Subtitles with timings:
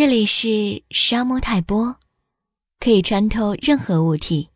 [0.00, 1.96] 这里是沙漠泰波，
[2.78, 4.48] 可以穿透任何物体。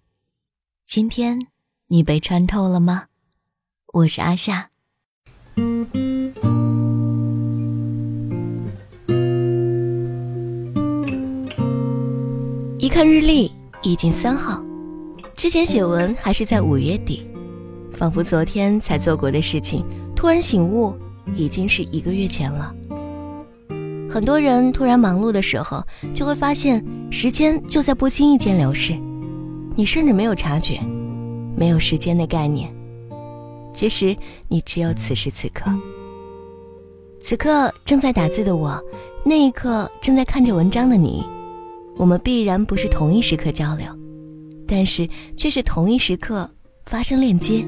[0.86, 1.38] 今天
[1.88, 3.08] 你被穿透了吗？
[3.92, 4.70] 我是阿夏。
[12.78, 13.52] 一看日历，
[13.82, 14.64] 已经三号。
[15.36, 17.26] 之前写文还是在五月底，
[17.92, 19.84] 仿佛昨天才做过的事情，
[20.16, 20.98] 突然醒悟，
[21.36, 22.74] 已经是一个月前了。
[24.14, 28.96] 很多人突然忙碌的时候，就会发现时间就在不经意间流逝，
[29.74, 30.78] 你甚至没有察觉，
[31.56, 32.72] 没有时间的概念。
[33.72, 35.68] 其实你只有此时此刻，
[37.20, 38.80] 此刻正在打字的我，
[39.24, 41.24] 那一刻正在看着文章的你，
[41.96, 43.88] 我们必然不是同一时刻交流，
[44.64, 46.48] 但是却是同一时刻
[46.86, 47.66] 发生链接。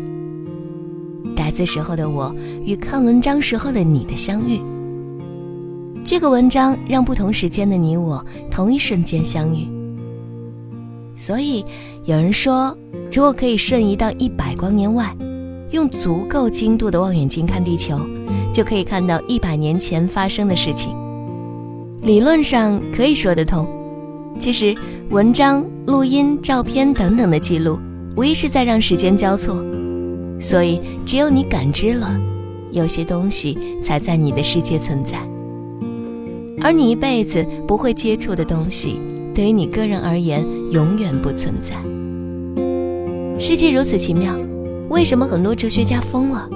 [1.34, 2.33] 打字时候的我
[2.64, 4.62] 与看文章时候的你的相遇。
[6.06, 9.66] 这个文章让不同时间的你我同一瞬间相遇，
[11.16, 11.64] 所以
[12.05, 12.78] 有人说，
[13.12, 15.12] 如果可以瞬移到一百光年外，
[15.72, 17.98] 用足够精度的望远镜看地球，
[18.53, 20.95] 就可以看到一百年前发生的事情。
[22.03, 23.67] 理论上可以说得通。
[24.39, 24.77] 其实，
[25.11, 27.80] 文章、录音、照片等等的记录，
[28.17, 29.56] 无疑是在让时间交错。
[30.39, 32.17] 所以，只有你感知了，
[32.70, 35.19] 有些东西才在你的世界存在。
[36.62, 38.98] 而你一辈子不会接触的东西，
[39.34, 41.74] 对于你个人而言永远不存在。
[43.38, 44.34] 世界如此奇妙，
[44.88, 46.48] 为什么很多哲学家疯了？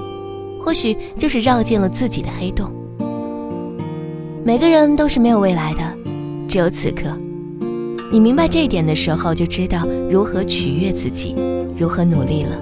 [0.59, 2.71] 或许就是绕进了自己的黑洞。
[4.43, 5.81] 每个人都是没有未来的，
[6.47, 7.03] 只有此刻。
[8.11, 11.35] 你明白这一点的时候，就知道如何取悦自己，
[11.77, 12.59] 如何努力了。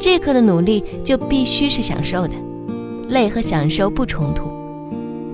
[0.00, 2.34] 这刻的努力就必须是享受的，
[3.08, 4.55] 累和享受不冲突。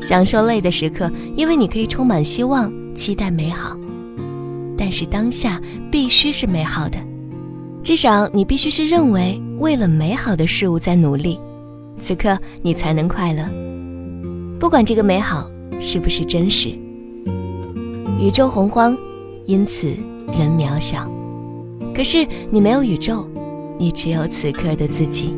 [0.03, 3.75] 享受累的时刻，因为你可以充满希望，期待美好。
[4.77, 6.99] 但是当下必须是美好的，
[7.83, 11.39] 至少你必须是认为为了美好的事物在努力，
[12.01, 13.49] 此刻你才能快乐。
[14.59, 15.49] 不管这个美好
[15.81, 16.71] 是不是真实。
[18.19, 18.97] 宇宙洪荒，
[19.47, 19.89] 因此
[20.37, 21.09] 人渺小。
[21.95, 23.27] 可是你没有宇宙，
[23.79, 25.37] 你只有此刻的自己。